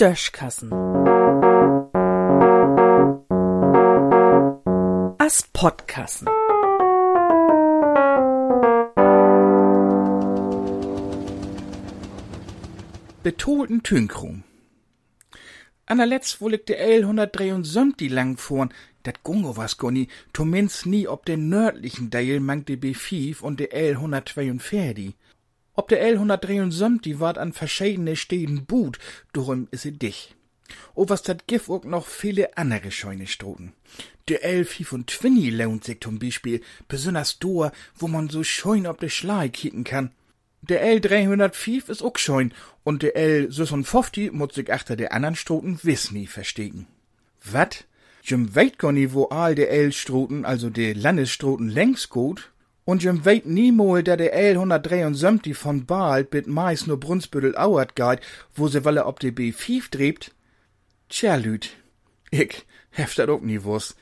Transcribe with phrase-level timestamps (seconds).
[0.00, 0.72] Döschkassen.
[5.18, 6.26] As Podkassen.
[13.22, 14.44] Betolten Tünkrum.
[15.84, 18.72] An der Letz wohl ich de L 173 lang vorn,
[19.02, 23.70] dat gungo was gonni, zumindest nie ob den nördlichen Teil mangt de B5 und de
[23.70, 25.12] L 142.
[25.74, 28.98] Ob de L 173 ward an verschiedene Städten Boot,
[29.32, 30.34] darum is sie dich.
[30.94, 33.72] O was dat gif ook noch viele andere scheune Stroten.
[34.28, 39.08] De L 25 lohnt sich zum Beispiel, besonders do, wo man so scheun ob de
[39.08, 40.12] Schlei kicken kann.
[40.62, 42.52] Der L305 is ook scheun
[42.84, 46.86] und der L56 muss sich achter der anderen Stroten wiss nie verstehen.
[47.42, 47.86] Wat?
[48.22, 52.50] Jim weit gar nie, wo all der L-Stroten, also der Landesstroten längs gut.
[52.84, 58.20] Und Jim weit niemol, da der L173 von Baal bit meist nur Brunsbüttel auert geht,
[58.54, 60.34] wo se walle ob der B5 drebt.
[61.08, 61.70] Tja, Lüd,
[62.30, 63.96] ich heft dat ook nie wuss.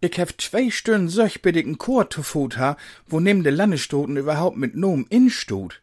[0.00, 2.76] Ich hef zwei Stunden solch bedingten Chor zu Fut ha,
[3.08, 5.82] wo nimm de Landesstoten überhaupt mit Nom instut.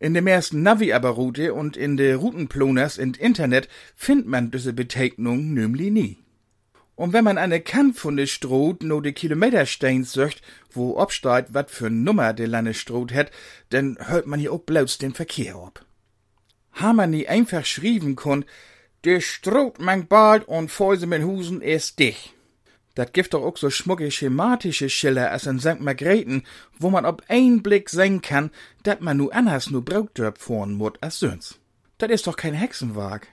[0.00, 5.92] In dem ersten Navi-Aber-Route und in de Routenploners in Internet findt man diese Betegnung nämlich
[5.92, 6.21] nie.
[7.02, 11.68] Und wenn man eine Kant von de Stroh no de Kilometersteins söcht, wo obsteigt, wat
[11.68, 13.32] für Nummer de Landesstrot het,
[13.70, 15.84] dann hört man hier auch bloß den Verkehr ob
[16.74, 18.46] ha man nie einfach schrieben konnt,
[19.02, 22.34] der Stroh mang bald und Fäuse mit Husen ist dich.
[22.94, 25.80] Dat gibt doch auch so schmucke schematische Schiller als in St.
[25.80, 26.44] Margrethen,
[26.78, 28.52] wo man ob ein Blick sehen kann,
[28.84, 31.58] dat man nu anders nu Brautdörp fahren mut als sonst.
[31.98, 33.26] Dat is doch kein Hexenwag.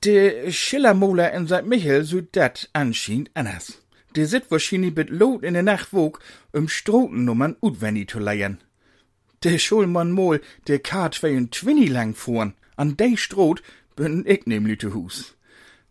[0.00, 1.66] De Schillermoler in St.
[1.66, 3.82] Michel so dat anscheinend anders.
[4.16, 6.20] De sit wahrscheinlich mit Lot in der Nacht wog,
[6.52, 8.58] um Strotennummern utwendig zu leiern.
[9.44, 12.54] De Schulmann Mol, de K22 lang fuhren.
[12.76, 13.56] An dei Stroh
[13.94, 15.36] bin ich nämlich zu Hus.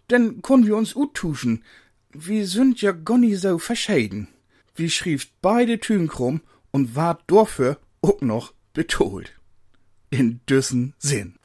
[0.09, 1.63] Denn können wir uns uttuschen.
[2.11, 4.29] Wir sind ja gonni so verscheiden.
[4.75, 6.41] Wir schrieft beide Türen krumm
[6.71, 9.33] und ward dafür auch noch betolt.
[10.09, 11.35] In düssen Sinn.